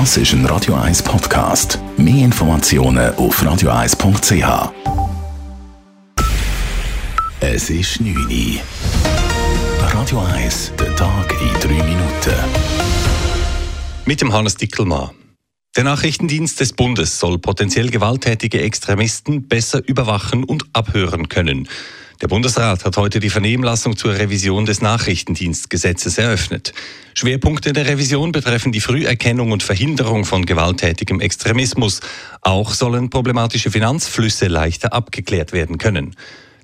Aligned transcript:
Das 0.00 0.16
ist 0.16 0.32
ein 0.32 0.44
Radio 0.46 0.74
1 0.74 1.04
Podcast. 1.04 1.78
Mehr 1.96 2.24
Informationen 2.24 3.14
auf 3.14 3.40
radio1.ch. 3.40 4.72
Es 7.38 7.70
ist 7.70 8.00
9 8.00 8.16
Uhr. 8.16 8.60
Radio 9.92 10.18
1, 10.18 10.72
der 10.80 10.96
Tag 10.96 11.32
in 11.40 11.60
3 11.60 11.68
Minuten. 11.84 12.34
Mit 14.04 14.20
dem 14.20 14.32
Hannes 14.32 14.56
Dickelmann. 14.56 15.10
Der 15.76 15.84
Nachrichtendienst 15.84 16.58
des 16.58 16.72
Bundes 16.72 17.20
soll 17.20 17.38
potenziell 17.38 17.88
gewalttätige 17.88 18.62
Extremisten 18.62 19.46
besser 19.46 19.80
überwachen 19.86 20.42
und 20.42 20.64
abhören 20.72 21.28
können. 21.28 21.68
Der 22.24 22.28
Bundesrat 22.30 22.86
hat 22.86 22.96
heute 22.96 23.20
die 23.20 23.28
Vernehmlassung 23.28 23.98
zur 23.98 24.14
Revision 24.14 24.64
des 24.64 24.80
Nachrichtendienstgesetzes 24.80 26.16
eröffnet. 26.16 26.72
Schwerpunkte 27.12 27.74
der 27.74 27.84
Revision 27.84 28.32
betreffen 28.32 28.72
die 28.72 28.80
Früherkennung 28.80 29.52
und 29.52 29.62
Verhinderung 29.62 30.24
von 30.24 30.46
gewalttätigem 30.46 31.20
Extremismus. 31.20 32.00
Auch 32.40 32.72
sollen 32.72 33.10
problematische 33.10 33.70
Finanzflüsse 33.70 34.46
leichter 34.46 34.94
abgeklärt 34.94 35.52
werden 35.52 35.76
können. 35.76 36.16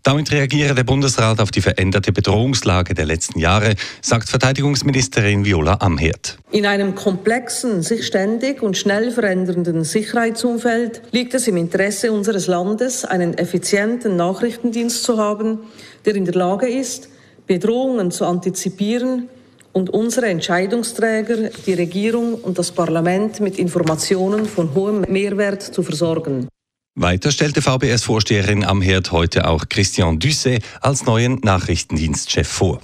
Damit 0.03 0.33
reagiere 0.33 0.75
der 0.75 0.85
Bundesrat 0.85 1.41
auf 1.41 1.51
die 1.51 1.61
veränderte 1.61 2.13
Bedrohungslage 2.13 2.95
der 2.95 3.05
letzten 3.05 3.39
Jahre, 3.39 3.75
sagt 4.01 4.29
Verteidigungsministerin 4.29 5.45
Viola 5.45 5.77
Amherd. 5.81 6.39
In 6.51 6.65
einem 6.65 6.95
komplexen, 6.95 7.83
sich 7.83 8.07
ständig 8.07 8.63
und 8.63 8.79
schnell 8.79 9.11
verändernden 9.11 9.85
Sicherheitsumfeld 9.85 11.03
liegt 11.13 11.35
es 11.35 11.49
im 11.49 11.57
Interesse 11.59 12.13
unseres 12.13 12.47
Landes, 12.47 13.05
einen 13.05 13.35
effizienten 13.35 14.17
Nachrichtendienst 14.17 15.03
zu 15.03 15.19
haben, 15.19 15.59
der 16.07 16.15
in 16.15 16.25
der 16.25 16.35
Lage 16.35 16.67
ist, 16.67 17.09
Bedrohungen 17.47 18.11
zu 18.11 18.25
antizipieren 18.25 19.29
und 19.73 19.91
unsere 19.91 20.27
Entscheidungsträger, 20.27 21.51
die 21.67 21.75
Regierung 21.75 22.35
und 22.35 22.59
das 22.59 22.73
Parlament 22.73 23.41
mit 23.41 23.59
Informationen 23.59 24.47
von 24.47 24.75
hohem 24.75 25.03
Mehrwert 25.03 25.63
zu 25.63 25.83
versorgen. 25.83 26.49
Weiter 26.97 27.31
stellte 27.31 27.63
VBS-Vorsteherin 27.63 28.65
am 28.65 28.83
Herd 28.83 29.13
heute 29.13 29.47
auch 29.47 29.69
Christian 29.69 30.19
Düsse 30.19 30.59
als 30.81 31.07
neuen 31.07 31.41
Nachrichtendienstchef 31.43 32.49
vor. 32.49 32.81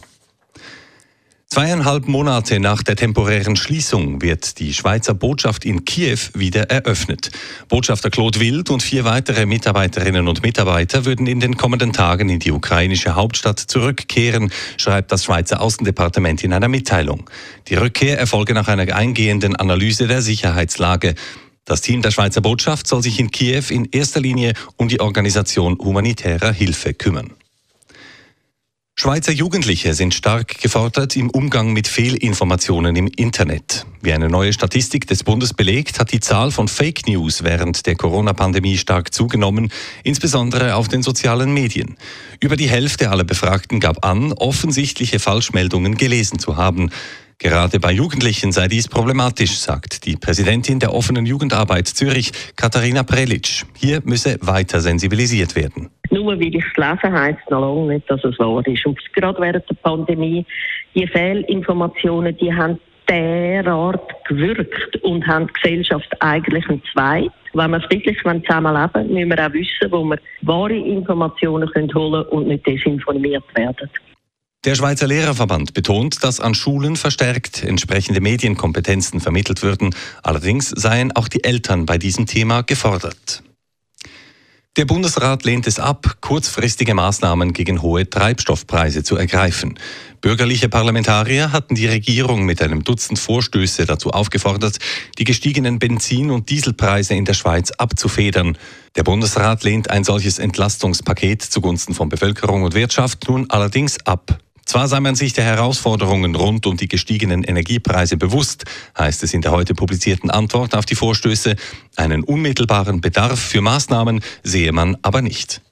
Zweieinhalb 1.49 2.07
Monate 2.07 2.61
nach 2.61 2.83
der 2.83 2.97
temporären 2.97 3.57
Schließung 3.57 4.21
wird 4.21 4.59
die 4.59 4.75
Schweizer 4.75 5.15
Botschaft 5.15 5.65
in 5.65 5.85
Kiew 5.85 6.19
wieder 6.35 6.71
eröffnet. 6.71 7.31
Botschafter 7.69 8.11
Claude 8.11 8.41
Wild 8.41 8.69
und 8.71 8.83
vier 8.83 9.05
weitere 9.05 9.47
Mitarbeiterinnen 9.47 10.29
und 10.29 10.43
Mitarbeiter 10.43 11.05
würden 11.05 11.27
in 11.27 11.41
den 11.41 11.57
kommenden 11.57 11.93
Tagen 11.93 12.29
in 12.29 12.41
die 12.41 12.53
ukrainische 12.53 13.15
Hauptstadt 13.15 13.59
zurückkehren, 13.59 14.51
schreibt 14.77 15.13
das 15.13 15.25
Schweizer 15.25 15.61
Außendepartement 15.61 16.45
in 16.45 16.53
einer 16.53 16.69
Mitteilung. 16.69 17.31
Die 17.69 17.75
Rückkehr 17.77 18.19
erfolge 18.19 18.53
nach 18.53 18.69
einer 18.69 18.95
eingehenden 18.95 19.57
Analyse 19.57 20.07
der 20.09 20.23
Sicherheitslage. 20.23 21.15
Das 21.67 21.81
Team 21.81 22.01
der 22.01 22.13
Schweizer 22.13 22.41
Botschaft 22.41 22.87
soll 22.87 23.03
sich 23.03 23.19
in 23.19 23.33
Kiew 23.33 23.65
in 23.71 23.87
erster 23.91 24.21
Linie 24.21 24.55
um 24.77 24.87
die 24.87 25.01
Organisation 25.01 25.77
humanitärer 25.79 26.53
Hilfe 26.53 26.95
kümmern. 26.95 27.33
Schweizer 28.99 29.33
Jugendliche 29.33 29.93
sind 29.93 30.15
stark 30.15 30.59
gefordert 30.61 31.17
im 31.17 31.29
Umgang 31.29 31.73
mit 31.73 31.87
Fehlinformationen 31.87 32.95
im 32.97 33.09
Internet. 33.09 33.85
Wie 34.01 34.13
eine 34.13 34.31
neue 34.31 34.55
Statistik 34.55 35.07
des 35.09 35.25
Bundes 35.25 35.53
belegt, 35.53 35.99
hat 35.99 36.13
die 36.13 36.21
Zahl 36.21 36.51
von 36.51 36.67
Fake 36.67 37.07
News 37.07 37.43
während 37.43 37.85
der 37.85 37.97
Corona-Pandemie 37.97 38.79
stark 38.79 39.13
zugenommen, 39.13 39.71
insbesondere 40.03 40.77
auf 40.77 40.89
den 40.89 41.03
sozialen 41.03 41.53
Medien. 41.53 41.97
Über 42.41 42.57
die 42.57 42.71
Hälfte 42.71 43.11
aller 43.11 43.25
Befragten 43.25 43.81
gab 43.81 44.07
an, 44.07 44.33
offensichtliche 44.33 45.19
Falschmeldungen 45.19 45.97
gelesen 45.97 46.39
zu 46.39 46.57
haben. 46.57 46.91
Gerade 47.39 47.79
bei 47.81 47.93
Jugendlichen 47.93 48.51
sei 48.51 48.67
dies 48.67 48.89
problematisch, 48.89 49.59
sagt 49.59 50.07
die 50.07 50.17
Präsidentin 50.17 50.79
der 50.79 50.95
offenen 50.95 51.27
Jugendarbeit 51.27 51.87
Zürich, 51.87 52.33
Katharina 52.57 53.03
Prelitsch. 53.03 53.65
Hier 53.77 54.01
müsse 54.05 54.39
weiter 54.41 54.81
sensibilisiert 54.81 55.55
werden. 55.55 55.91
Nur 56.11 56.29
weil 56.29 56.43
ich 56.43 56.65
es 56.65 56.77
lesen, 56.77 57.15
es 57.15 57.51
noch 57.51 57.61
lange 57.61 57.95
nicht, 57.95 58.11
dass 58.11 58.25
es 58.25 58.39
wahr 58.39 58.67
ist. 58.67 58.87
Und 58.87 58.99
gerade 59.13 59.39
während 59.41 59.69
der 59.69 59.75
Pandemie, 59.75 60.47
die 60.95 61.07
Fehlinformationen, 61.07 62.35
die 62.39 62.55
haben 62.55 62.79
derart 63.07 64.25
gewirkt 64.27 64.97
und 65.03 65.27
haben 65.27 65.47
die 65.49 65.53
Gesellschaft 65.61 66.11
eigentlich 66.21 66.67
entzweit. 66.69 67.31
Wenn 67.53 67.71
wir 67.71 67.81
friedlich 67.83 68.19
zusammenleben 68.19 69.13
müssen 69.13 69.31
wir 69.31 69.47
auch 69.47 69.53
wissen, 69.53 69.91
wo 69.93 70.05
wir 70.05 70.19
wahre 70.43 70.75
Informationen 70.75 71.69
holen 71.69 71.91
können 71.91 72.27
und 72.31 72.49
nicht 72.49 72.67
desinformiert 72.67 73.45
werden. 73.55 73.91
Der 74.65 74.75
Schweizer 74.75 75.07
Lehrerverband 75.07 75.75
betont, 75.75 76.25
dass 76.25 76.41
an 76.41 76.55
Schulen 76.55 76.97
verstärkt 76.97 77.63
entsprechende 77.63 78.21
Medienkompetenzen 78.21 79.21
vermittelt 79.21 79.63
würden. 79.63 79.95
Allerdings 80.25 80.71
seien 80.71 81.13
auch 81.13 81.29
die 81.29 81.45
Eltern 81.45 81.87
bei 81.87 81.99
diesem 81.99 82.27
Thema 82.27 82.63
gefordert. 82.63 83.45
Der 84.77 84.85
Bundesrat 84.85 85.45
lehnt 85.45 85.67
es 85.67 85.79
ab, 85.79 86.19
kurzfristige 86.21 86.93
Maßnahmen 86.93 87.55
gegen 87.55 87.81
hohe 87.81 88.11
Treibstoffpreise 88.11 89.03
zu 89.03 89.17
ergreifen. 89.17 89.79
Bürgerliche 90.21 90.69
Parlamentarier 90.69 91.51
hatten 91.51 91.75
die 91.75 91.87
Regierung 91.87 92.45
mit 92.45 92.61
einem 92.61 92.85
Dutzend 92.85 93.19
Vorstöße 93.19 93.87
dazu 93.87 94.11
aufgefordert, 94.11 94.79
die 95.17 95.25
gestiegenen 95.25 95.79
Benzin- 95.79 96.31
und 96.31 96.51
Dieselpreise 96.51 97.15
in 97.15 97.25
der 97.25 97.33
Schweiz 97.33 97.71
abzufedern. 97.71 98.59
Der 98.97 99.05
Bundesrat 99.05 99.65
lehnt 99.65 99.89
ein 99.89 100.05
solches 100.05 100.39
Entlastungspaket 100.39 101.41
zugunsten 101.41 101.95
von 101.95 102.11
Bevölkerung 102.11 102.63
und 102.63 102.75
Wirtschaft 102.75 103.29
nun 103.29 103.49
allerdings 103.49 104.05
ab. 104.05 104.41
Zwar 104.67 104.89
sei 104.89 104.99
man 104.99 105.15
sich 105.15 105.33
der 105.33 105.45
Herausforderungen 105.45 106.35
rund 106.35 106.67
um 106.67 106.77
die 106.77 106.89
gestiegenen 106.89 107.45
Energiepreise 107.45 108.17
bewusst, 108.17 108.65
heißt 108.99 109.23
es 109.23 109.33
in 109.33 109.41
der 109.41 109.53
heute 109.53 109.75
publizierten 109.75 110.29
Antwort 110.29 110.75
auf 110.75 110.85
die 110.85 110.97
Vorstöße, 110.97 111.55
einen 111.95 112.25
unmittelbaren 112.25 113.01
Bedarf 113.01 113.39
für 113.39 113.61
Maßnahmen 113.61 114.21
sehe 114.43 114.73
man 114.73 114.97
aber 115.03 115.23
nicht. 115.23 115.63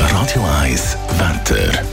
Radio 0.00 0.44
1 0.62 0.96
Wetter. 1.18 1.84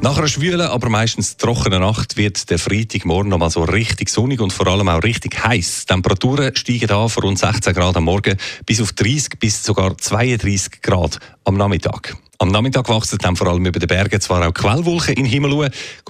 Nach 0.00 0.16
einer 0.16 0.28
schwülen, 0.28 0.62
aber 0.62 0.88
meistens 0.88 1.36
trockenen 1.36 1.82
Nacht 1.82 2.16
wird 2.16 2.48
der 2.48 2.58
Freitagmorgen 2.58 3.28
nochmal 3.28 3.50
so 3.50 3.62
richtig 3.62 4.08
sonnig 4.08 4.40
und 4.40 4.54
vor 4.54 4.66
allem 4.66 4.88
auch 4.88 5.02
richtig 5.02 5.44
heiß. 5.44 5.84
Temperaturen 5.84 6.56
steigen 6.56 6.90
an 6.90 7.10
von 7.10 7.24
rund 7.24 7.38
16 7.38 7.74
Grad 7.74 7.98
am 7.98 8.04
Morgen 8.04 8.38
bis 8.64 8.80
auf 8.80 8.94
30 8.94 9.38
bis 9.38 9.62
sogar 9.62 9.98
32 9.98 10.80
Grad 10.80 11.18
am 11.44 11.58
Nachmittag. 11.58 12.16
Am 12.42 12.48
Nachmittag 12.48 12.88
wachsen 12.88 13.18
dann 13.18 13.36
vor 13.36 13.48
allem 13.48 13.66
über 13.66 13.78
den 13.78 13.86
Bergen 13.86 14.18
zwar 14.18 14.48
auch 14.48 14.54
Quellwolken 14.54 15.12
in 15.12 15.24
den 15.24 15.30
Himmel 15.30 15.52
hoch, 15.52 15.68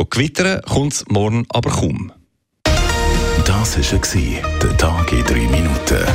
gewittern 0.08 0.60
kommt 0.62 0.92
es 0.92 1.04
morgen 1.08 1.44
aber 1.48 1.70
kaum. 1.70 2.12
Das 3.44 3.76
war 3.76 4.58
der 4.62 4.76
Tag 4.76 5.12
in 5.12 5.24
drei 5.24 5.48
Minuten. 5.48 6.06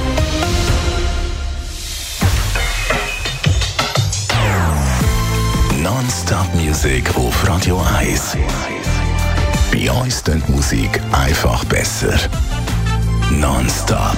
Non-Stop-Musik 5.83 7.13
auf 7.17 7.47
Radio 7.49 7.83
1. 7.99 8.37
Bei 9.69 9.91
uns 9.91 10.23
klingt 10.23 10.47
Musik 10.47 11.01
einfach 11.11 11.65
besser. 11.65 12.17
Non-Stop. 13.31 14.17